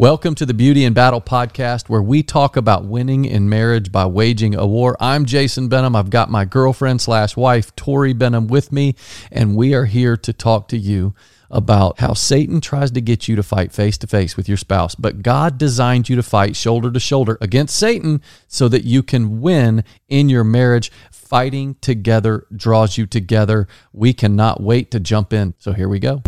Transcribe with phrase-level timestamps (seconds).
[0.00, 4.06] Welcome to the Beauty and Battle podcast, where we talk about winning in marriage by
[4.06, 4.96] waging a war.
[4.98, 5.94] I'm Jason Benham.
[5.94, 8.94] I've got my girlfriend slash wife, Tori Benham, with me,
[9.30, 11.14] and we are here to talk to you
[11.50, 14.94] about how Satan tries to get you to fight face to face with your spouse,
[14.94, 19.42] but God designed you to fight shoulder to shoulder against Satan so that you can
[19.42, 20.90] win in your marriage.
[21.12, 23.68] Fighting together draws you together.
[23.92, 25.52] We cannot wait to jump in.
[25.58, 26.22] So here we go.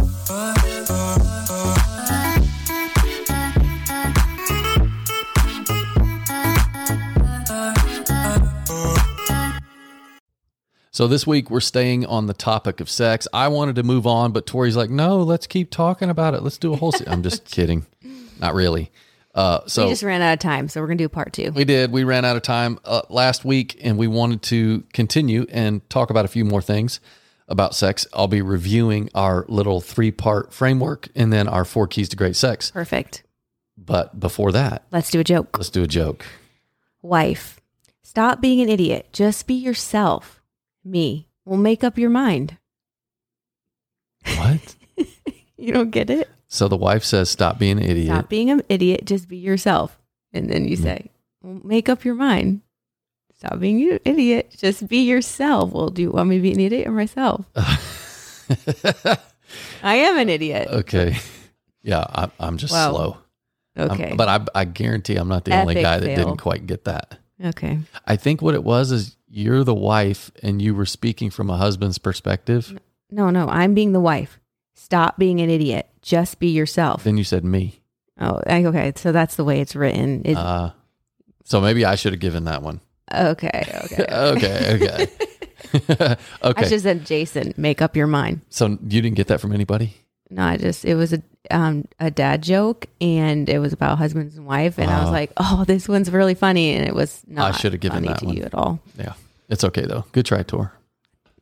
[10.92, 13.26] So this week we're staying on the topic of sex.
[13.32, 16.42] I wanted to move on, but Tori's like, "No, let's keep talking about it.
[16.42, 17.06] Let's do a whole." Se-.
[17.06, 17.86] I'm just kidding,
[18.38, 18.92] not really.
[19.34, 21.50] Uh, so we just ran out of time, so we're gonna do part two.
[21.52, 21.92] We did.
[21.92, 26.10] We ran out of time uh, last week, and we wanted to continue and talk
[26.10, 27.00] about a few more things
[27.48, 28.06] about sex.
[28.12, 32.36] I'll be reviewing our little three part framework, and then our four keys to great
[32.36, 32.70] sex.
[32.70, 33.22] Perfect.
[33.78, 35.56] But before that, let's do a joke.
[35.56, 36.26] Let's do a joke.
[37.00, 37.62] Wife,
[38.02, 39.08] stop being an idiot.
[39.14, 40.41] Just be yourself
[40.84, 41.28] me.
[41.44, 42.58] Well, make up your mind.
[44.36, 44.76] What?
[45.56, 46.28] you don't get it?
[46.48, 48.08] So the wife says, Stop being an idiot.
[48.08, 49.04] Stop being an idiot.
[49.04, 49.98] Just be yourself.
[50.32, 50.82] And then you mm.
[50.82, 51.10] say,
[51.42, 52.60] well, Make up your mind.
[53.36, 54.54] Stop being an idiot.
[54.56, 55.72] Just be yourself.
[55.72, 57.44] Well, do you want me to be an idiot or myself?
[59.82, 60.68] I am an idiot.
[60.68, 61.16] Okay.
[61.82, 63.18] Yeah, I, I'm just slow.
[63.76, 64.10] Okay.
[64.10, 66.16] I'm, but I, I guarantee I'm not the Epic only guy that fail.
[66.16, 67.18] didn't quite get that.
[67.44, 67.80] Okay.
[68.06, 71.56] I think what it was is you're the wife and you were speaking from a
[71.56, 72.78] husband's perspective.
[73.10, 74.38] No, no, I'm being the wife.
[74.74, 75.88] Stop being an idiot.
[76.02, 77.04] Just be yourself.
[77.04, 77.80] Then you said me.
[78.20, 78.92] Oh, okay.
[78.96, 80.22] So that's the way it's written.
[80.26, 80.72] It, uh,
[81.44, 82.80] so maybe I should have given that one.
[83.12, 83.64] Okay.
[83.84, 84.06] Okay.
[84.10, 84.74] okay.
[84.74, 85.06] Okay.
[85.90, 86.16] okay.
[86.42, 88.42] I should have said, Jason, make up your mind.
[88.50, 89.94] So you didn't get that from anybody?
[90.28, 91.22] No, I just it was a
[91.52, 95.32] um a dad joke and it was about husbands and wife and I was like,
[95.36, 97.54] oh, this one's really funny and it was not.
[97.54, 98.36] I should have given that to one.
[98.36, 98.80] you at all.
[98.98, 99.14] Yeah,
[99.48, 100.04] it's okay though.
[100.12, 100.72] Good try, Tor.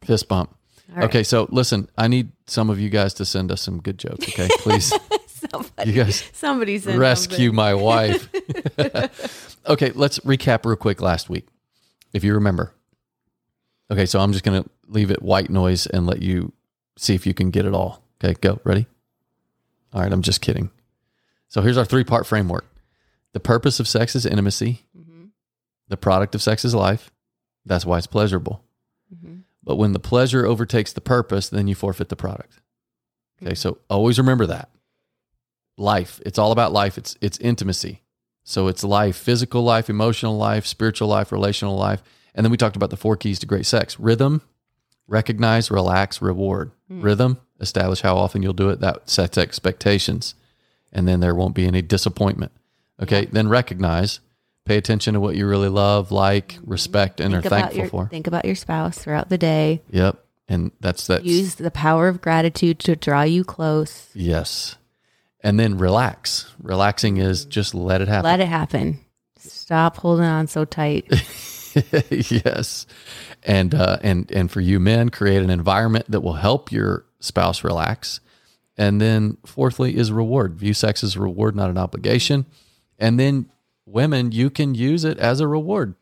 [0.03, 0.54] Fist bump.
[0.97, 4.28] Okay, so listen, I need some of you guys to send us some good jokes.
[4.28, 4.93] Okay, please.
[5.26, 7.54] somebody, you guys, somebody rescue something.
[7.54, 8.28] my wife.
[9.66, 11.00] okay, let's recap real quick.
[11.00, 11.47] Last week,
[12.12, 12.75] if you remember.
[13.91, 16.53] Okay, so I'm just gonna leave it white noise and let you
[16.97, 18.03] see if you can get it all.
[18.22, 18.60] Okay, go.
[18.65, 18.87] Ready?
[19.92, 20.70] All right, I'm just kidding.
[21.48, 22.66] So here's our three part framework
[23.32, 25.26] the purpose of sex is intimacy, mm-hmm.
[25.88, 27.10] the product of sex is life.
[27.64, 28.64] That's why it's pleasurable.
[29.14, 29.40] Mm-hmm.
[29.62, 32.60] But when the pleasure overtakes the purpose, then you forfeit the product.
[33.42, 33.56] Okay, mm-hmm.
[33.56, 34.70] so always remember that.
[35.76, 38.02] Life, it's all about life, it's, it's intimacy.
[38.42, 42.02] So it's life, physical life, emotional life, spiritual life, relational life.
[42.34, 44.42] And then we talked about the four keys to great sex rhythm,
[45.06, 46.72] recognize, relax, reward.
[46.90, 47.02] Mm.
[47.02, 48.81] Rhythm, establish how often you'll do it.
[48.81, 50.34] That sets expectations,
[50.93, 52.53] and then there won't be any disappointment.
[53.03, 54.21] Okay, then recognize,
[54.65, 56.70] pay attention to what you really love, like, mm-hmm.
[56.70, 58.09] respect, and think are thankful your, for.
[58.09, 59.82] Think about your spouse throughout the day.
[59.91, 61.25] Yep, and that's that.
[61.25, 64.10] Use the power of gratitude to draw you close.
[64.15, 64.76] Yes,
[65.41, 66.53] and then relax.
[66.62, 68.25] Relaxing is just let it happen.
[68.25, 69.00] Let it happen.
[69.38, 71.06] Stop holding on so tight.
[72.10, 72.87] yes,
[73.43, 77.62] and uh, and and for you men, create an environment that will help your spouse
[77.62, 78.20] relax.
[78.76, 80.54] And then fourthly is reward.
[80.54, 82.47] View sex as a reward, not an obligation.
[82.98, 83.50] And then
[83.84, 85.94] women, you can use it as a reward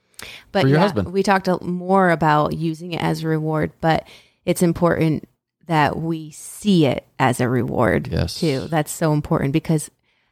[0.52, 1.12] but for your yeah, husband.
[1.12, 4.06] We talked more about using it as a reward, but
[4.44, 5.28] it's important
[5.66, 8.40] that we see it as a reward yes.
[8.40, 8.66] too.
[8.68, 9.90] That's so important because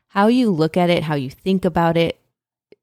[0.08, 2.18] how you look at it, how you think about it,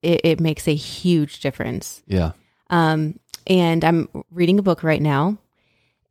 [0.02, 2.04] it, it makes a huge difference.
[2.06, 2.34] Yeah.
[2.70, 5.38] Um, and I'm reading a book right now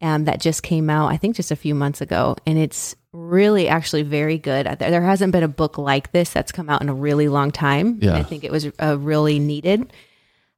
[0.03, 2.37] um, that just came out, I think just a few months ago.
[2.45, 4.67] And it's really actually very good.
[4.79, 7.99] There hasn't been a book like this that's come out in a really long time.
[8.03, 8.17] Yeah.
[8.17, 9.93] I think it was a really needed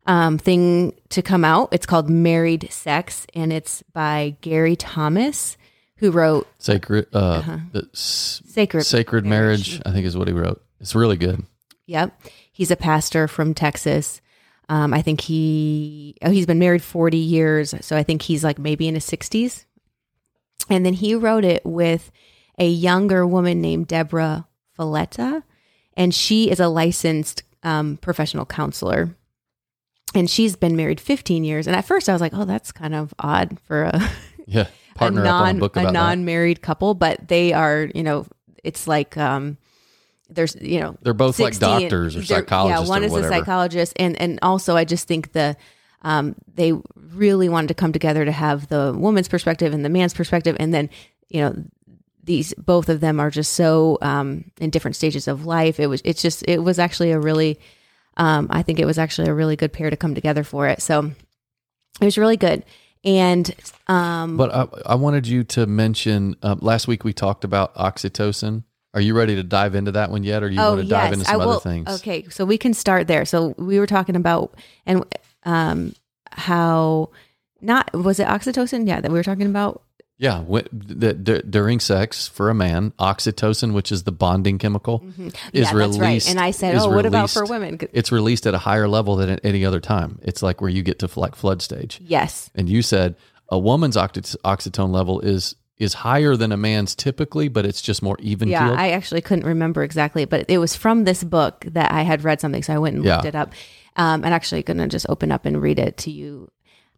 [0.07, 1.69] um, thing to come out.
[1.73, 5.57] It's called Married Sex, and it's by Gary Thomas,
[5.97, 7.81] who wrote Sacred uh, uh-huh.
[7.93, 9.73] Sacred Sacred marriage.
[9.73, 9.83] marriage.
[9.87, 10.63] I think is what he wrote.
[10.81, 11.45] It's really good.
[11.87, 12.19] Yep,
[12.51, 14.21] he's a pastor from Texas,
[14.69, 18.59] um, I think he oh he's been married 40 years, so I think he's like
[18.59, 19.65] maybe in his 60s.
[20.71, 22.11] And then he wrote it with
[22.59, 24.47] a younger woman named Deborah
[24.79, 25.43] Fileta,
[25.97, 29.15] and she is a licensed um, professional counselor.
[30.15, 31.67] And she's been married 15 years.
[31.67, 34.11] And at first I was like, oh, that's kind of odd for a
[34.47, 38.27] yeah partner a non, a, a non-married couple, but they are, you know,
[38.63, 39.59] it's like um,
[40.29, 42.87] there's you know they're both like doctors or psychologists.
[42.87, 45.57] Yeah, one is a psychologist, and and also I just think the
[46.03, 46.73] um, they
[47.15, 50.73] really wanted to come together to have the woman's perspective and the man's perspective, and
[50.73, 50.91] then
[51.29, 51.55] you know
[52.23, 55.79] these both of them are just so um, in different stages of life.
[55.79, 57.59] It was it's just it was actually a really
[58.17, 60.81] um, I think it was actually a really good pair to come together for it.
[60.81, 61.11] So
[62.01, 62.65] it was really good.
[63.05, 63.55] And
[63.87, 68.65] um, But I, I wanted you to mention uh, last week we talked about oxytocin.
[68.95, 71.25] Are you ready to dive into that one yet, or you want to dive into
[71.27, 71.53] some Oh, I will.
[71.55, 71.89] other things?
[72.01, 73.25] Okay, so we can start there.
[73.27, 74.55] So we were talking about
[74.87, 75.05] and
[75.45, 75.95] um,
[76.31, 77.11] how
[77.61, 78.87] not was it oxytocin?
[78.87, 79.83] Yeah, that we were talking about.
[80.17, 85.03] Yeah, wh- the, d- during sex for a man, oxytocin, which is the bonding chemical,
[85.05, 85.29] is Mm-hmm.
[85.53, 85.99] yeah, released.
[85.99, 86.31] that's right.
[86.31, 89.29] And I said, oh, what about for women?" It's released at a higher level than
[89.29, 90.21] at any other time.
[90.23, 92.01] It's like where you get to like flood stage.
[92.01, 92.49] Yes.
[92.55, 93.17] And you said
[93.49, 98.03] a woman's oxy- oxytocin level is is higher than a man's typically, but it's just
[98.03, 98.73] more even Yeah.
[98.73, 102.41] I actually couldn't remember exactly, but it was from this book that I had read
[102.41, 103.53] something, so I went and looked it up.
[103.97, 106.51] Um, and actually, going to just open up and read it to you.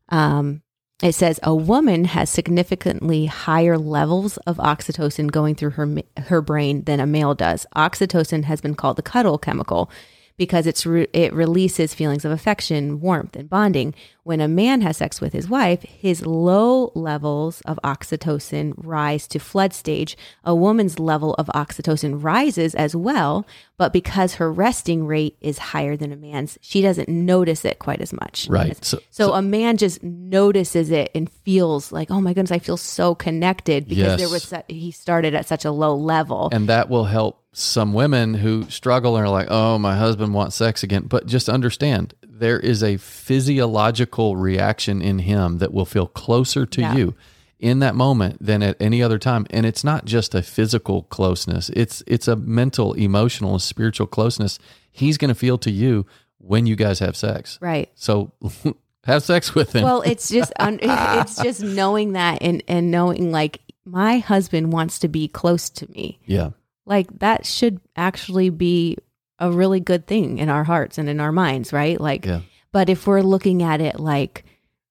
[0.08, 0.62] Um,
[1.02, 6.84] it says a woman has significantly higher levels of oxytocin going through her her brain
[6.84, 7.66] than a male does.
[7.76, 9.90] Oxytocin has been called the cuddle chemical
[10.38, 13.94] because it's re- it releases feelings of affection, warmth, and bonding.
[14.26, 19.38] When a man has sex with his wife, his low levels of oxytocin rise to
[19.38, 20.16] flood stage.
[20.42, 23.46] A woman's level of oxytocin rises as well,
[23.76, 28.00] but because her resting rate is higher than a man's, she doesn't notice it quite
[28.00, 28.48] as much.
[28.50, 28.84] Right.
[28.84, 32.76] So, So, a man just notices it and feels like, oh my goodness, I feel
[32.76, 36.48] so connected because there was su- he started at such a low level.
[36.50, 40.56] and that will help some women who struggle and are like, "Oh, my husband wants
[40.56, 46.06] sex again." But just understand, there is a physiological reaction in him that will feel
[46.06, 46.94] closer to Yeah.
[46.96, 47.14] you
[47.58, 49.46] in that moment than at any other time.
[49.50, 54.58] And it's not just a physical closeness; it's it's a mental, emotional, and spiritual closeness.
[54.90, 56.06] He's going to feel to you
[56.38, 57.58] when you guys have sex.
[57.62, 57.88] right.
[57.94, 58.32] So
[59.04, 59.84] have sex with him.
[59.84, 64.98] Well, it's just un- it's just knowing that and and knowing like my husband wants
[65.00, 66.18] to be close to me.
[66.26, 66.50] yeah.
[66.88, 68.96] Like that should actually be
[69.38, 72.00] a really good thing in our hearts and in our minds, right?
[72.00, 72.40] Like Yeah.
[72.72, 74.44] but if we're looking at it like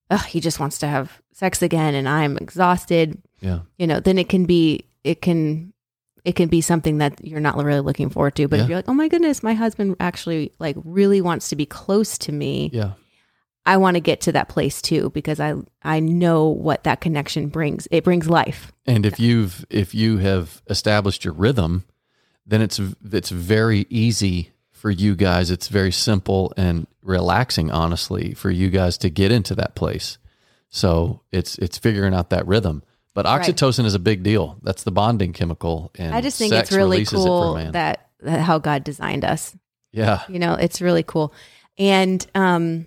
[0.08, 3.60] Ugh, he just wants to have sex again and I'm exhausted, Yeah.
[3.76, 5.72] you know, then it can be it can
[6.24, 8.48] it can be something that you're not really looking forward to.
[8.48, 11.66] But if you're like, oh my goodness, my husband actually like really wants to be
[11.66, 12.70] close to me.
[12.72, 12.92] Yeah.
[13.64, 17.48] I want to get to that place too because I I know what that connection
[17.48, 17.88] brings.
[17.90, 18.70] It brings life.
[18.86, 21.84] And if you've if you have established your rhythm,
[22.46, 22.80] then it's
[23.12, 25.50] it's very easy for you guys.
[25.50, 30.18] It's very simple and relaxing, honestly, for you guys to get into that place.
[30.68, 32.82] So it's it's figuring out that rhythm.
[33.14, 33.40] But Right.
[33.40, 34.58] oxytocin is a big deal.
[34.62, 38.40] That's the bonding chemical, and I just think it's really releases it cool that, that
[38.40, 39.56] how God designed us.
[39.92, 41.32] yeah, You know, it's really cool.
[41.78, 42.86] And um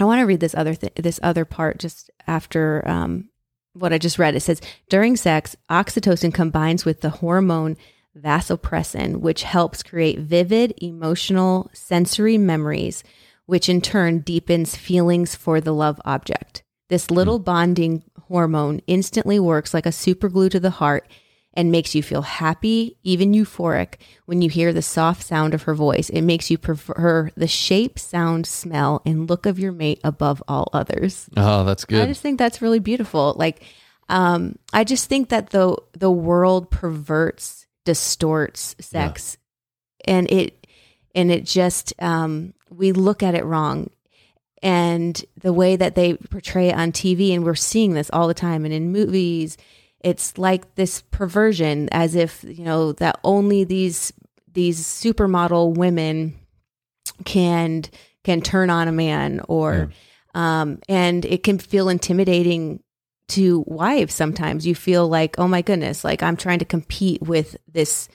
[0.00, 3.28] I want to read this other th- this other part just after um
[3.74, 4.34] what I just read.
[4.34, 7.76] It says during sex, oxytocin combines with the hormone
[8.16, 13.04] vasopressin, which helps create vivid emotional sensory memories,
[13.46, 16.62] which in turn deepens feelings for the love object.
[16.88, 21.08] This little bonding hormone instantly works like a superglue to the heart
[21.56, 23.94] and makes you feel happy, even euphoric,
[24.26, 26.10] when you hear the soft sound of her voice.
[26.10, 30.68] It makes you prefer the shape, sound, smell, and look of your mate above all
[30.74, 31.30] others.
[31.36, 32.02] oh, that's good.
[32.02, 33.34] I just think that's really beautiful.
[33.38, 33.62] Like,
[34.10, 39.38] um, I just think that the the world perverts, distorts sex,
[40.04, 40.66] and it
[41.14, 43.90] and it just um, we look at it wrong.
[44.62, 48.34] And the way that they portray it on TV, and we're seeing this all the
[48.34, 49.56] time, and in movies,
[50.00, 54.12] it's like this perversion, as if you know that only these
[54.52, 56.38] these supermodel women
[57.24, 57.84] can
[58.24, 59.90] can turn on a man, or
[60.34, 62.82] um, and it can feel intimidating
[63.28, 67.56] to wives sometimes you feel like oh my goodness like i'm trying to compete with
[67.72, 68.08] this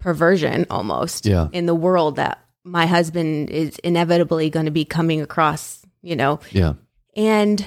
[0.00, 1.48] perversion almost Yeah.
[1.52, 6.40] in the world that my husband is inevitably going to be coming across you know
[6.50, 6.74] Yeah,
[7.16, 7.64] and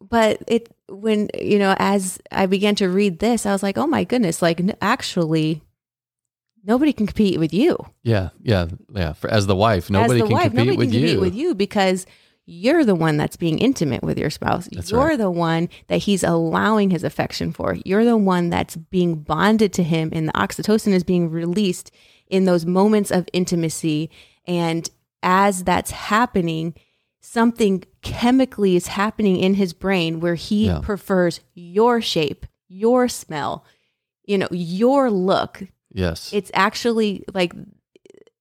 [0.00, 3.86] but it when you know as i began to read this i was like oh
[3.86, 5.62] my goodness like actually
[6.64, 9.12] nobody can compete with you yeah, yeah, yeah.
[9.12, 11.06] For, as the wife, nobody as the can wife, compete nobody with can you.
[11.06, 12.06] compete with you because
[12.52, 14.68] you're the one that's being intimate with your spouse.
[14.72, 15.18] That's you're right.
[15.18, 17.76] the one that he's allowing his affection for.
[17.84, 21.90] You're the one that's being bonded to him, and the oxytocin is being released
[22.28, 24.10] in those moments of intimacy.
[24.46, 24.88] And
[25.22, 26.74] as that's happening,
[27.20, 30.80] something chemically is happening in his brain where he Yeah.
[30.82, 33.64] prefers your shape, your smell,
[34.24, 35.62] you know, your look.
[35.94, 37.54] Yes, It's actually like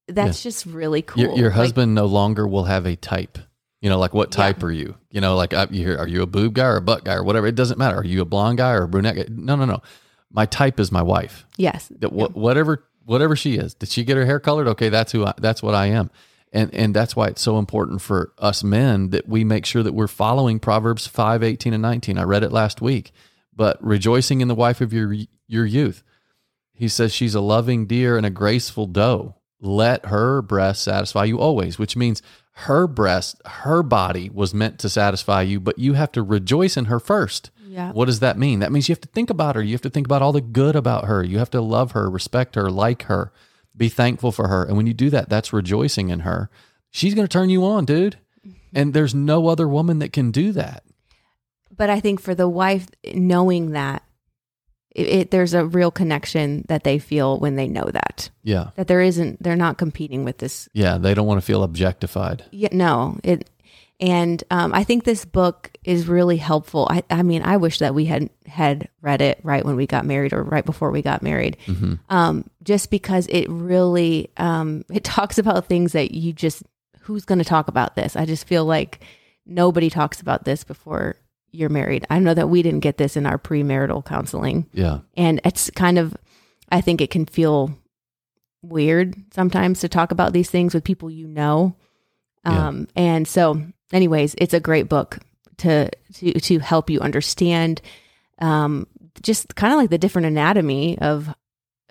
[0.08, 1.24] that's just really cool.
[1.24, 3.38] your, your Like, husband no longer will have a type.
[3.82, 4.96] You know, like what type are you?
[5.10, 7.16] You know, like uh, you hear, are you a boob guy or a butt guy
[7.16, 7.48] or whatever?
[7.48, 7.98] It doesn't matter.
[7.98, 9.26] Are you a blonde guy or a brunette guy?
[9.30, 9.82] No, no, no.
[10.32, 11.46] my type is my wife.
[11.58, 11.92] Yes.
[12.00, 13.74] That wha- whatever whatever she is.
[13.74, 14.68] Did she get her hair colored?
[14.68, 16.12] Okay, that's who I, that's what I am.
[16.54, 19.94] And and that's why it's so important for us men that we make sure that
[19.94, 22.18] we're following Proverbs 5, 18 and 19.
[22.20, 23.12] I read it last week.
[23.54, 25.16] But rejoicing in the wife of your
[25.48, 26.04] your youth.
[26.74, 29.36] He says she's a loving deer and a graceful doe.
[29.60, 32.22] Let her breast satisfy you always, which means
[32.54, 36.86] her breast, her body was meant to satisfy you, but you have to rejoice in
[36.86, 37.50] her first.
[37.66, 37.92] Yeah.
[37.94, 38.60] What does that mean?
[38.60, 39.64] That means you have to think about her.
[39.64, 41.24] You have to think about all the good about her.
[41.24, 43.32] You have to love her, respect her, like her,
[43.76, 44.66] be thankful for her.
[44.66, 46.50] And when you do that, that's rejoicing in her.
[46.90, 48.18] She's going to turn you on, dude.
[48.46, 48.58] Mm-hmm.
[48.76, 50.84] And there's no other woman that can do that.
[51.76, 54.04] But I think for the wife, knowing that,
[54.92, 58.72] it, it, there's a real connection that they feel when they know that Yeah.
[58.76, 59.42] that there isn't.
[59.42, 60.68] They're not competing with this.
[60.74, 60.98] Yeah.
[60.98, 62.44] They don't want to feel objectified.
[62.52, 63.18] Yeah, no.
[63.24, 63.50] It
[64.00, 66.88] and um, I think this book is really helpful.
[66.90, 70.06] I, I mean, I wish that we had had read it right when we got
[70.06, 75.04] married or right before we got married, hmm um, just because it really um, it
[75.04, 76.64] talks about things that you just
[77.02, 78.16] who's going to talk about this.
[78.16, 79.02] I just feel like
[79.46, 81.16] nobody talks about this before
[81.52, 82.06] you're married.
[82.10, 85.00] I know that we didn't get this in our premarital counseling, Yeah.
[85.18, 86.16] and it's kind of
[86.72, 87.78] I think it can feel
[88.62, 91.76] weird sometimes to talk about these things with people you know.
[92.46, 92.68] Yeah.
[92.68, 95.20] Um, and so anyways, it's a great book
[95.58, 97.82] to to to help you understand
[98.40, 98.88] um
[99.22, 101.30] just kind of like the different anatomy of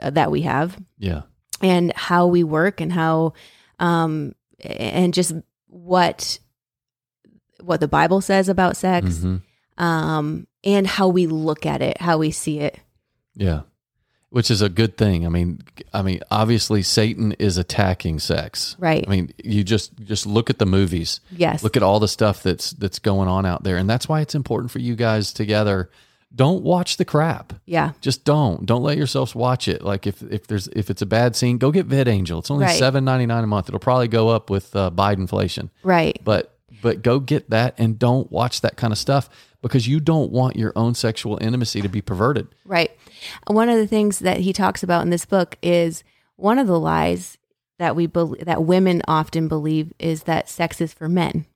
[0.00, 1.22] uh, that we have Yeah.
[1.62, 3.34] and how we work and how
[3.78, 5.32] um and just
[5.68, 6.38] what
[7.62, 9.36] what the bible says about sex hmm
[9.80, 12.78] um and how we look at it how we see it
[13.34, 13.62] Yeah.
[14.32, 15.26] Which is a good thing.
[15.26, 15.58] I mean,
[15.92, 18.76] I mean, obviously Satan is attacking sex.
[18.78, 21.18] right I mean, you just just look at the movies.
[21.36, 23.76] yes Look at all the stuff that's that's going on out there.
[23.76, 25.90] And that's why it's important for you guys together.
[26.32, 27.54] Don't watch the crap.
[27.66, 28.64] yeah Just don't.
[28.66, 29.82] Don't let yourselves watch it.
[29.82, 32.38] Like if if there's if it's a bad scene, go get VidAngel.
[32.38, 32.78] It's only Right.
[32.78, 33.68] seven ninety nine a month.
[33.68, 35.70] It'll probably go up with uh, Biden inflation.
[35.82, 39.28] right But but go get that and don't watch that kind of stuff
[39.62, 42.48] because you don't want your own sexual intimacy to be perverted.
[42.64, 42.90] Right.
[43.46, 46.02] One of the things that he talks about in this book is
[46.36, 47.36] one of the lies
[47.78, 51.46] that we bel that women often believe is that sex is for men.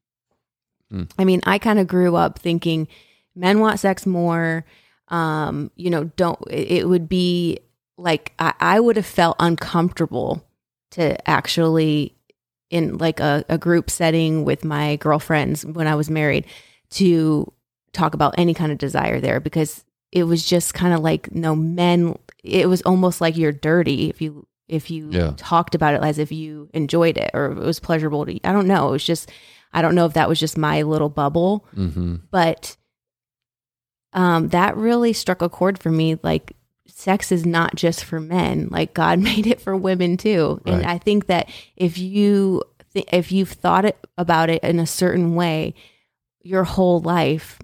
[0.90, 1.04] Hmm.
[1.18, 2.88] I mean, I kind of grew up thinking
[3.34, 4.64] men want sex more.
[5.08, 7.60] Um, you know, don't it it would be
[7.96, 10.44] like I, I would have felt uncomfortable
[10.92, 12.13] to actually
[12.74, 16.44] in like a, a group setting with my girlfriends when I was married
[16.90, 17.50] to
[17.92, 21.54] talk about any kind of desire there because it was just kind of like no
[21.54, 25.32] men it was almost like you're dirty if you if you Yeah.
[25.36, 28.40] talked about it as if you enjoyed it or it was pleasurable to you.
[28.44, 28.88] I don't know.
[28.88, 29.30] It was just
[29.72, 32.16] I don't know if that was just my little bubble, Mm-hmm.
[32.30, 32.76] but
[34.12, 38.68] um that really struck a chord for me like sex is not just for men.
[38.70, 40.60] Like God made it for women too.
[40.66, 42.62] And I think that if you
[42.92, 45.74] th- if you've thought it, about it in a certain way
[46.42, 47.58] your whole life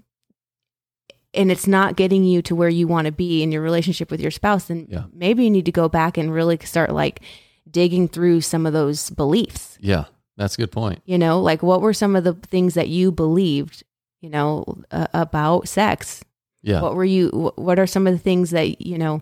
[1.33, 4.19] and it's not getting you to where you want to be in your relationship with
[4.19, 5.03] your spouse then Yeah.
[5.13, 7.21] maybe you need to go back and really start like
[7.69, 11.01] digging through some of those beliefs Yeah, that's a good point.
[11.05, 13.83] you know like what were some of the things that you believed
[14.19, 16.23] you know uh, about sex
[16.61, 19.21] Yeah, what were you what are some of the things that you know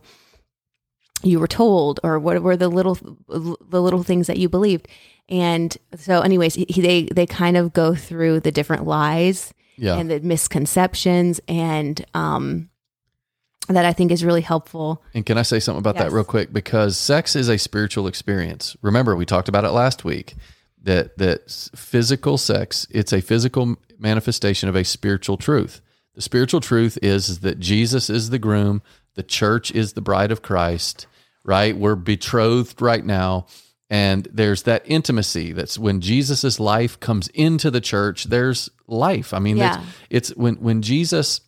[1.23, 4.87] you were told or what were the little the little things that you believed
[5.27, 10.09] and so anyways he, they they kind of go through the different lies yeah, and
[10.09, 12.69] the misconceptions and um
[13.69, 15.03] that I think is really helpful.
[15.13, 16.51] And can I say something about that real quick?
[16.51, 18.75] Because sex is a spiritual experience.
[18.81, 20.33] Remember, we talked about it last week
[20.81, 25.81] that that physical sex it's a physical manifestation of a spiritual truth.
[26.19, 28.81] The spiritual truth is, is that Jesus is the groom,
[29.15, 31.07] the church is the bride of Christ.
[31.45, 31.77] Right?
[31.77, 33.47] We're betrothed right now.
[33.89, 35.53] And there's that intimacy.
[35.53, 38.25] That's when Jesus's life comes into the church.
[38.25, 39.33] There's life.
[39.33, 39.81] I mean, Yeah.
[40.09, 41.39] it's, it's when when Jesus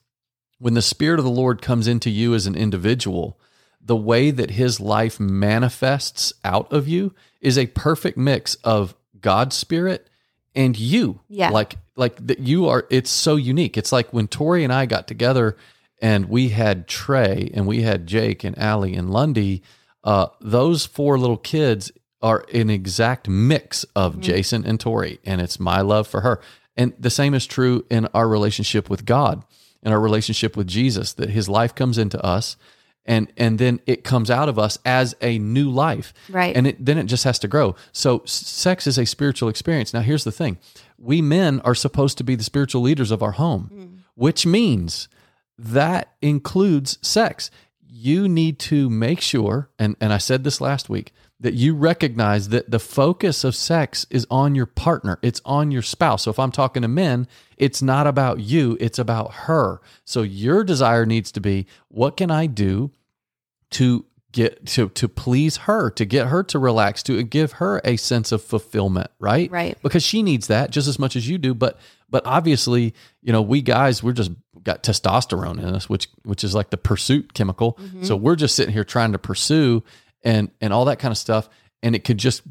[0.57, 3.37] when the spirit of the lord comes into you as an individual
[3.83, 9.55] the way that his life manifests out of you is a perfect mix of god's
[9.55, 10.07] spirit
[10.55, 11.49] and you Yeah.
[11.49, 13.77] like like that you are it's so unique.
[13.77, 15.55] It's like when tori and i got together
[16.01, 19.61] and we had trey and we had jake and Allie and lundy
[20.03, 21.91] uh, those four little kids
[22.23, 26.41] are an exact mix of jason and tori and it's my love for her.
[26.77, 29.43] And the same is true in our relationship with god
[29.83, 32.55] in our relationship with Jesus that his life comes into us
[33.05, 36.13] and and then it comes out of us as a new life.
[36.29, 36.55] Right.
[36.55, 37.75] and it, then it just has to grow.
[37.91, 39.93] So sex is a spiritual experience.
[39.93, 40.57] Now here's the thing.
[40.97, 43.97] We men are supposed to be the spiritual leaders of our home mm.
[44.15, 45.07] which means
[45.57, 47.51] that includes sex.
[47.87, 52.49] You need to make sure, and, and I said this last week, that you recognize
[52.49, 56.23] that the focus of sex is on your partner, it's on your spouse.
[56.23, 59.81] So if I'm talking to men, it's not about you, it's about her.
[60.05, 62.91] So your desire needs to be what can I do
[63.71, 67.97] to get to to please her to get her to relax to give her a
[67.97, 69.77] sense of fulfillment right Right.
[69.81, 71.77] because she needs that just as much as you do but
[72.09, 74.31] but obviously you know we guys we're just
[74.63, 78.03] got testosterone in us which which is like the pursuit chemical mm-hmm.
[78.03, 79.83] so we're just sitting here trying to pursue
[80.23, 81.49] and and all that kind of stuff
[81.83, 82.41] and it could just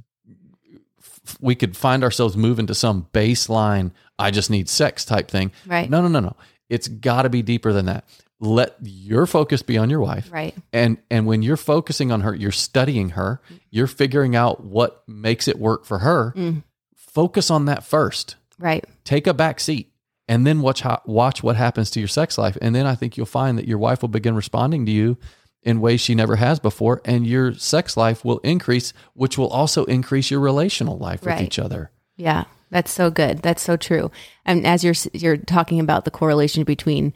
[1.41, 5.89] we could find ourselves moving to some baseline i just need sex type thing Right.
[5.89, 6.37] no no no no
[6.69, 8.05] it's got to be deeper than that
[8.41, 10.55] let your focus be on your wife Right.
[10.73, 15.47] and and when you're focusing on her you're studying her you're figuring out what makes
[15.47, 16.62] it work for her Mm.
[16.97, 18.85] focus on that first Right.
[19.05, 19.93] take a back seat
[20.29, 23.17] and then watch how, watch what happens to your sex life and then i think
[23.17, 25.17] you'll find that your wife will begin responding to you
[25.62, 29.85] in ways she never has before and your sex life will increase which will also
[29.85, 31.37] increase your relational life Right.
[31.38, 33.38] with each other Yeah, that's so good.
[33.43, 34.11] That's so true.
[34.45, 37.12] And as you're you're talking about the correlation between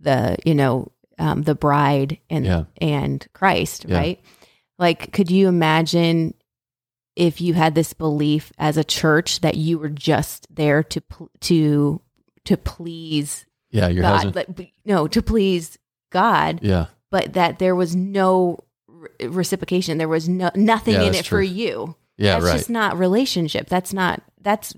[0.00, 2.64] the you know um, the bride and Yeah.
[2.80, 3.96] and Christ, Yeah.
[3.98, 4.20] right?
[4.78, 6.34] Like, could you imagine
[7.16, 11.02] if you had this belief as a church that you were just there to
[11.40, 12.00] to
[12.44, 15.78] to please yeah your God, husband like, no, to please
[16.10, 21.14] God, yeah but that there was no re- reciprocation, there was no nothing Yeah, in
[21.14, 21.96] it for you.
[22.16, 23.68] yeah that's right just not relationship.
[23.68, 24.74] That's not that's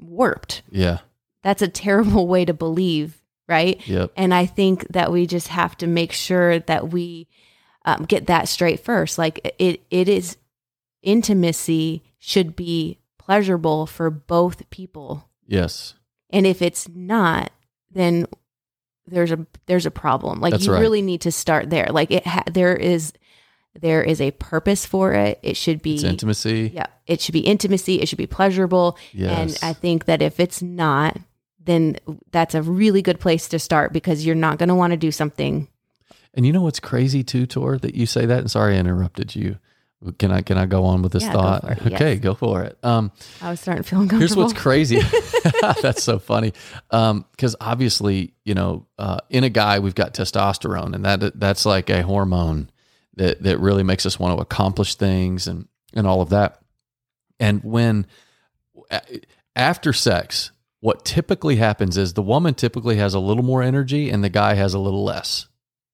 [0.00, 0.62] warped.
[0.70, 0.98] yeah
[1.42, 3.80] That's a terrible way to believe, right?
[3.86, 7.28] yep And I think that we just have to make sure that we
[7.84, 9.18] um, get that straight first.
[9.18, 10.36] Like it, it is
[11.02, 15.94] intimacy should be pleasurable for both people, yes
[16.30, 17.50] and if it's not,
[17.92, 18.26] then
[19.06, 20.40] there's a there's a problem.
[20.40, 20.80] Like That's you right.
[20.80, 21.88] really need to start there.
[21.90, 23.12] Like it, ha- there is
[23.80, 25.38] there is a purpose for it.
[25.42, 28.00] It should be it's intimacy yeah, it should be intimacy.
[28.00, 28.98] It should be pleasurable.
[29.12, 31.18] yes And I think that if it's not,
[31.62, 31.96] then
[32.30, 35.10] that's a really good place to start because you're not going to want to do
[35.10, 35.68] something.
[36.34, 38.40] And you know what's crazy too, Tor, that you say that.
[38.40, 39.58] And sorry, I interrupted you.
[40.18, 41.64] Can I can I go on with this Yeah, go thought?
[41.64, 41.86] yes.
[41.94, 42.78] Okay, go for it.
[42.82, 44.18] Um, I was starting to feel uncomfortable.
[44.20, 45.00] here's what's crazy.
[45.82, 46.52] That's so funny.
[46.90, 51.90] Because obviously, you know, uh, in a guy we've got testosterone, and that that's like
[51.90, 52.70] a hormone
[53.16, 56.60] that that really makes us want to accomplish things and and all of that.
[57.40, 58.06] And when
[59.56, 64.22] after sex, what typically happens is the woman typically has a little more energy and
[64.22, 65.46] the guy has a little less,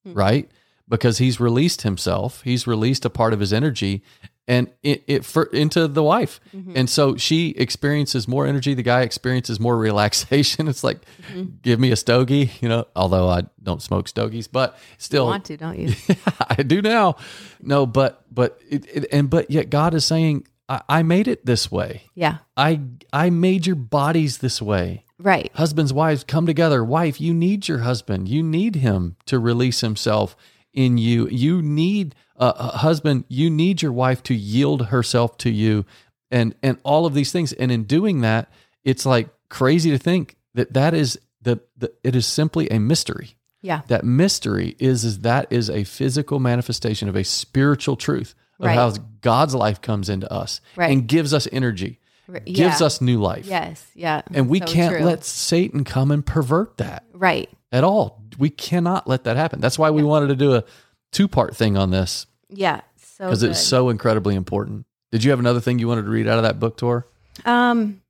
[0.05, 0.15] Hmm.
[0.15, 0.51] right?
[0.91, 4.03] Because he's released himself, he's released a part of his energy,
[4.49, 6.73] and it, it for, into the wife, Mhm.
[6.75, 8.75] and so she experiences more energy.
[8.75, 10.67] The guy experiences more relaxation.
[10.67, 10.99] It's like,
[11.33, 11.63] Mhm.
[11.63, 12.87] give me a stogie, you know.
[12.97, 15.95] Although I don't smoke stogies, but you still, want to, don't you?
[16.59, 17.15] I do now.
[17.63, 21.47] No, but but it, it, and but yet God is saying, I, I made it
[21.47, 22.03] this way.
[22.17, 22.39] Yeah.
[22.57, 22.81] I
[23.13, 25.05] I made your bodies this way.
[25.21, 25.51] Right.
[25.55, 26.83] Husbands, wives, come together.
[26.83, 28.29] Wife, you need your husband.
[28.29, 30.35] You need him to release himself
[30.73, 31.29] in you.
[31.29, 33.25] You need uh, a husband.
[33.29, 35.85] You need your wife to yield herself to you,
[36.31, 37.53] and and all of these things.
[37.53, 38.51] And in doing that,
[38.85, 43.37] it's like crazy to think that that is the, the it is simply a mystery
[43.63, 43.81] Yeah.
[43.89, 48.75] that mystery is is that is a physical manifestation of a spiritual truth of Right.
[48.75, 50.91] how God's life comes into us Right.
[50.93, 51.99] and gives us energy,
[52.39, 52.87] Gives yeah.
[52.87, 53.47] us new life.
[53.47, 53.85] Yes.
[53.95, 54.23] Yeah.
[54.33, 55.05] And we So can't true.
[55.05, 57.49] let Satan come and pervert that Right.
[57.73, 58.23] at all.
[58.39, 59.61] We cannot let that happen.
[59.61, 60.65] That's why we wanted to do a
[61.13, 62.81] two-part thing on this Yeah.
[62.97, 64.87] So because it's so incredibly important.
[65.13, 67.07] Did you have another thing you wanted to read out of that book Tor?
[67.45, 68.01] Um,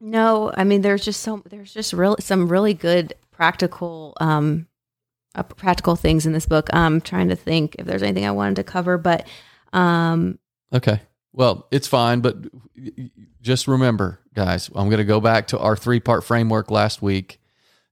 [0.00, 4.66] no, I mean, there's just so there's just really some really good practical um
[5.34, 6.68] uh, practical things in this book.
[6.72, 9.26] I'm trying to think if there's anything I wanted to cover, but
[9.72, 10.38] um,
[10.72, 11.00] Okay.
[11.32, 12.36] Well, it's fine, but
[13.40, 17.40] just remember, guys, I'm going to go back to our three part framework last week.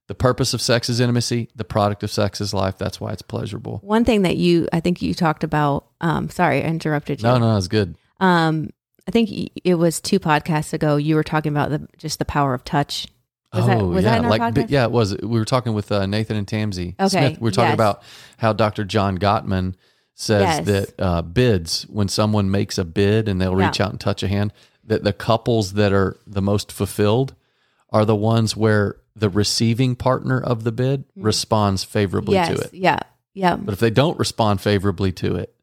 [0.07, 1.49] The purpose of sex is intimacy.
[1.55, 2.77] The product of sex is life.
[2.77, 3.79] That's why it's pleasurable.
[3.83, 5.85] one thing that you I think you talked about.
[6.01, 7.27] Um, sorry, I interrupted you.
[7.27, 7.95] No, no, it's good.
[8.19, 8.71] Um,
[9.07, 10.97] I think it was two podcasts ago.
[10.97, 13.07] You were talking about the just the power of touch.
[13.53, 15.15] Was that was Oh, yeah, that like but yeah, it was.
[15.17, 17.39] We were talking with uh, Nathan and Tamsy Okay, Smith.
[17.39, 17.75] We were talking yes.
[17.75, 18.03] about
[18.37, 18.85] how Dr.
[18.85, 19.75] John Gottman
[20.21, 20.65] says Yes.
[20.65, 23.85] that uh, bids, when someone makes a bid and they'll reach Yeah.
[23.85, 24.51] out and touch a hand,
[24.83, 27.35] that the couples that are the most fulfilled
[27.89, 32.51] are the ones where the receiving partner of the bid responds favorably Mm-hmm.
[32.51, 32.73] yes, to it.
[32.73, 32.99] yeah,
[33.33, 35.55] yeah, But if they don't respond favorably to it,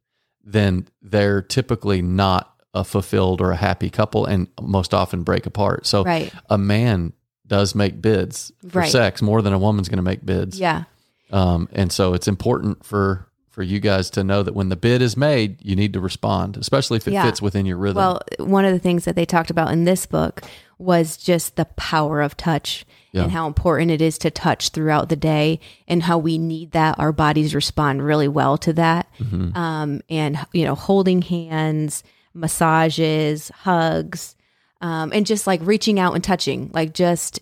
[0.43, 5.87] then they're typically not a fulfilled or a happy couple and most often break apart.
[5.87, 7.13] So right, a man
[7.47, 8.91] does make bids for Right.
[8.91, 10.59] sex more than a woman's going to make bids.
[10.59, 10.85] yeah,
[11.31, 15.01] Um, and so it's important for for you guys to know that when the bid
[15.01, 17.25] is made, you need to respond, especially if it Yeah.
[17.25, 17.97] fits within your rhythm.
[17.97, 20.43] Well, one of the things that they talked about in this book
[20.79, 23.23] was just the power of touch Yeah.
[23.23, 26.99] and how important it is to touch throughout the day and how we need that.
[26.99, 29.07] Our bodies respond really well to that.
[29.19, 29.57] Mm-hmm.
[29.57, 34.37] Um, and, you know, holding hands, massages, hugs,
[34.83, 37.39] um, and just like reaching out and touching, like just,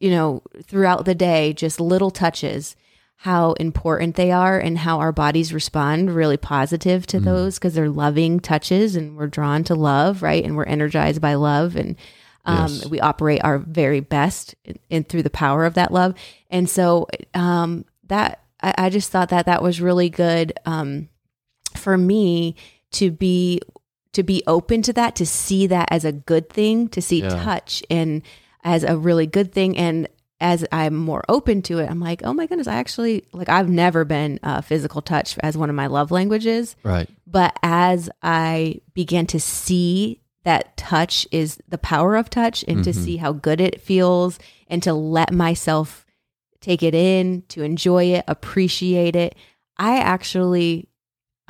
[0.00, 2.76] you know, throughout the day, just little touches
[3.22, 7.90] how important they are and how our bodies respond really positive to those because they're
[7.90, 10.42] loving touches and we're drawn to love, right?
[10.42, 11.96] And we're energized by love and
[12.46, 12.86] um, Yes.
[12.86, 16.14] we operate our very best in, in through the power of that love.
[16.48, 21.10] And so um, that I, I just thought that that was really good um,
[21.76, 22.56] for me
[22.92, 23.60] to be
[24.14, 27.28] to be open to that, to see that as a good thing, to see Yeah.
[27.44, 28.22] touch and
[28.64, 30.08] as a really good thing and
[30.40, 33.68] as I'm more open to it, I'm like, oh my goodness, I actually like I've
[33.68, 37.08] never been uh, physical touch as one of my love languages, right.
[37.26, 42.90] but as I began to see that touch is the power of touch and to
[42.90, 42.94] Mhm.
[43.04, 46.06] see how good it feels and to let myself
[46.62, 49.34] take it in, to enjoy it, appreciate it,
[49.76, 50.88] I actually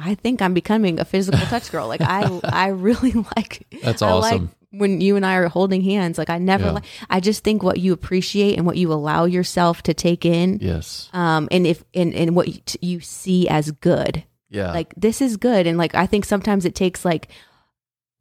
[0.02, 1.86] I think I'm becoming a physical touch girl.
[1.86, 4.50] Like I I really like That's I like awesome.
[4.72, 6.16] When you and I are holding hands.
[6.18, 6.72] Like I never Yeah.
[6.72, 10.58] like I just think what you appreciate and what you allow yourself to take in
[10.60, 11.08] yes.
[11.12, 14.72] um and if and, and what you, you see as good Yeah.
[14.72, 17.28] like this is good and like i think sometimes it takes like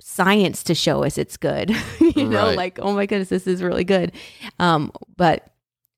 [0.02, 3.84] science to show us it's good you know like oh my goodness this is really
[3.84, 4.12] good
[4.58, 5.52] um but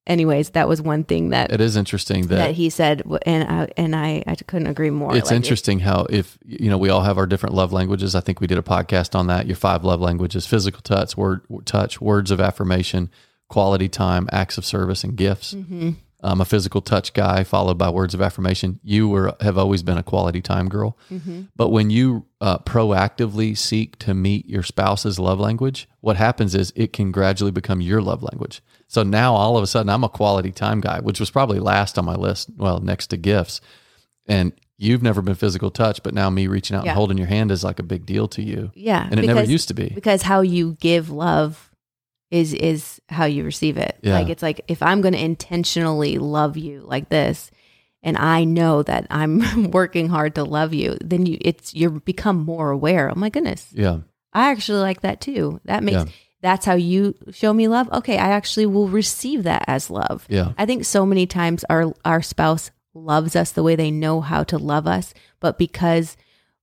[0.07, 3.67] anyways that was one thing that it is interesting that, that he said and i
[3.77, 6.89] and i i couldn't agree more it's Like, it- interesting how if you know we
[6.89, 8.15] all have our different love languages.
[8.15, 9.45] I think we did a podcast on that.
[9.47, 13.09] Your five love languages: physical touch, word touch, words of affirmation,
[13.47, 15.53] quality time, acts of service, and gifts.
[15.53, 15.95] Mhm.
[16.23, 18.79] I'm a physical touch guy, followed by words of affirmation.
[18.83, 21.47] You were have always been a quality time girl, Mhm.
[21.55, 26.71] but when you uh, proactively seek to meet your spouse's love language, what happens is
[26.75, 28.61] it can gradually become your love language.
[28.87, 31.97] So now all of a sudden, I'm a quality time guy, which was probably last
[31.97, 32.49] on my list.
[32.57, 33.61] Well, next to gifts,
[34.27, 36.91] and you've never been physical touch, but now me reaching out Yeah.
[36.91, 39.43] and holding your hand is like a big deal to you, yeah and it never
[39.43, 39.89] used to be.
[39.93, 41.69] because how you give love
[42.31, 43.97] is is how you receive it.
[44.01, 44.13] Yeah.
[44.13, 47.51] Like it's like if I'm going to intentionally love you like this
[48.01, 52.39] and I know that I'm working hard to love you, then you it's you become
[52.43, 53.09] more aware.
[53.11, 53.67] Oh my goodness.
[53.73, 53.99] Yeah,
[54.33, 55.59] I actually like that too.
[55.65, 56.05] That makes Yeah.
[56.41, 57.91] that's how you show me love.
[57.91, 60.25] Okay, I actually will receive that as love.
[60.29, 64.21] yeah, I think so many times our our spouse loves us the way they know
[64.21, 66.15] how to love us, but because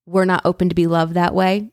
[0.06, 1.70] we're not open to be loved that way,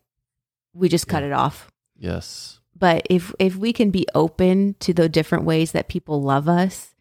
[0.73, 1.71] we just cut it off.
[1.97, 6.49] yes, But if if we can be open to the different ways that people love
[6.49, 6.93] us,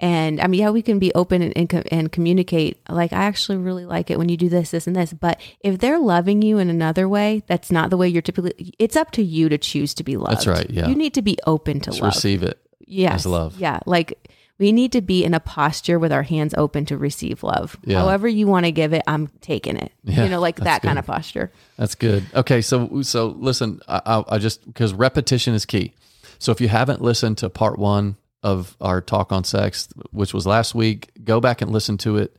[0.00, 2.80] and I mean, yeah, we can be open and, and, and communicate.
[2.88, 5.12] Like, I actually really like it when you do this, this, and this.
[5.12, 8.74] But if they're loving you in another way, that's not the way you're typically.
[8.78, 10.32] It's up to you to choose to be loved.
[10.32, 10.86] That's right, yeah.
[10.86, 12.14] you need to be open to just love.
[12.14, 12.60] receive it.
[12.80, 13.58] yes, as love.
[13.58, 17.42] Yeah, like we need to be in a posture with our hands open to receive
[17.42, 17.76] love.
[17.84, 18.00] Yeah.
[18.00, 19.92] However you want to give it, I'm taking it.
[20.02, 21.52] Yeah, you know, like that kind of posture.
[21.76, 22.26] That's good.
[22.34, 25.94] Okay, so so listen, I, I, I just because repetition is key.
[26.38, 30.46] So if you haven't listened to part one of our talk on sex, which was
[30.46, 32.36] last week, go back and listen to it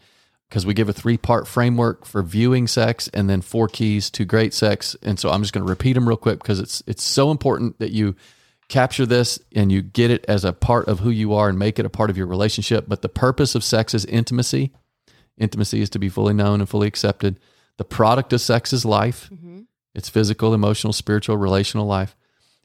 [0.49, 4.25] because we give a three part framework for viewing sex and then four keys to
[4.25, 4.95] great sex.
[5.01, 7.79] And so I'm just going to repeat them real quick because it's it's so important
[7.79, 8.15] that you
[8.69, 11.79] capture this and you get it as a part of who you are and make
[11.79, 12.85] it a part of your relationship.
[12.87, 14.71] But the purpose of sex is intimacy.
[15.37, 17.39] Intimacy is to be fully known and fully accepted.
[17.77, 19.29] The product of sex is life.
[19.95, 22.15] It's physical, emotional, spiritual, relational life.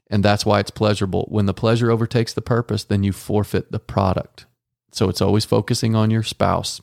[0.09, 1.25] And that's why it's pleasurable.
[1.29, 4.45] When the pleasure overtakes the purpose, then you forfeit the product.
[4.91, 6.81] So it's always focusing on your spouse.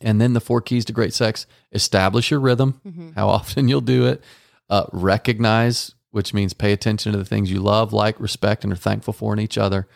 [0.00, 4.06] And then the four keys to great sex establish your rhythm, how often you'll do
[4.06, 4.22] it,
[4.70, 8.76] uh, recognize, which means pay attention to the things you love, like, respect, and are
[8.76, 9.88] thankful for in each other.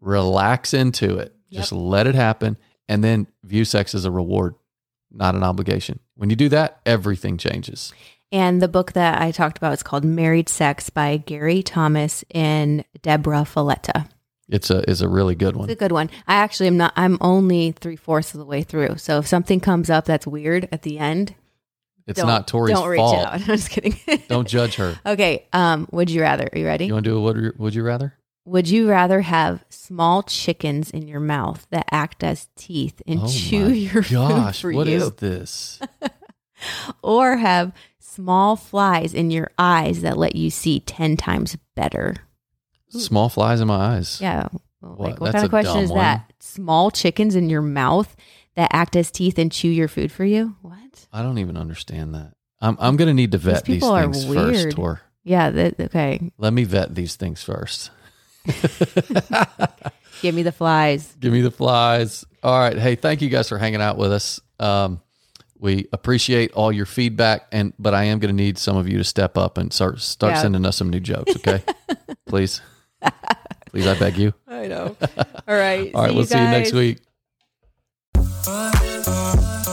[0.00, 2.56] Relax into it, just let it happen.
[2.88, 4.54] And then view sex as a reward,
[5.10, 6.00] not an obligation.
[6.14, 7.92] When you do that, everything changes.
[8.32, 12.82] And the book that I talked about is called Married Sex by Gary Thomas and
[13.02, 14.08] Deborah Fileta.
[14.48, 15.68] It's a is a really good one.
[15.68, 16.08] It's a good one.
[16.26, 18.96] I actually am not, I'm only three fourths of the way through.
[18.96, 21.34] So if something comes up that's weird at the end,
[22.08, 23.16] It's don't, not Tori's don't reach fault.
[23.26, 23.32] out.
[23.34, 23.96] I'm just kidding.
[24.28, 24.98] Don't judge her.
[25.06, 25.46] okay.
[25.52, 26.48] Um, would you rather?
[26.52, 26.86] Are you ready?
[26.86, 28.14] You want to do a would, you- would you rather?
[28.46, 33.64] Would you rather have small chickens in your mouth that act as teeth and chew
[33.64, 35.80] Oh my your gosh, food for what you, is this?
[37.02, 42.16] or have small flies in your eyes that let you see ten times better?
[42.88, 44.18] Small flies in my eyes.
[44.20, 44.48] Yeah.
[44.80, 44.98] Well, What?
[45.10, 45.98] Like, what That's kind of question is one.
[45.98, 46.32] that?
[46.40, 48.16] Small chickens in your mouth
[48.58, 50.56] that act as teeth and chew your food for you.
[50.62, 51.06] What?
[51.12, 52.32] I don't even understand that.
[52.60, 54.76] I'm I'm gonna need to vet these, are things first.
[54.76, 55.00] Tor.
[55.22, 55.50] Yeah.
[55.50, 56.32] That, okay.
[56.38, 57.92] Let me vet these things first.
[60.22, 61.14] Give me the flies.
[61.20, 62.24] Give me the flies.
[62.42, 62.76] All right.
[62.76, 64.40] Hey, thank you guys for hanging out with us.
[64.58, 65.02] Um,
[65.60, 68.98] we appreciate all your feedback, and but I am going to need some of you
[68.98, 70.42] to step up and start start Yeah.
[70.42, 71.36] sending us some new jokes.
[71.36, 71.62] Okay,
[72.26, 72.60] please,
[73.70, 74.34] please, I beg you.
[74.48, 74.96] I know.
[75.46, 75.94] All right.
[75.94, 76.98] All right, we'll see you next week.
[78.50, 79.67] Oh.